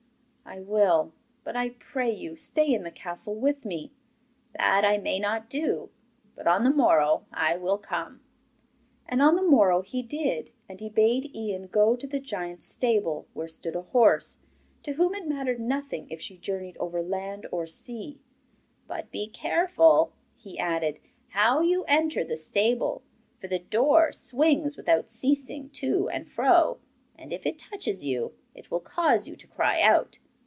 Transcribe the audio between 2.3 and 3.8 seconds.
stay in the castle with